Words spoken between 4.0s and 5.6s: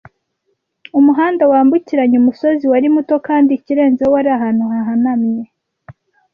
wari ahantu hahanamye.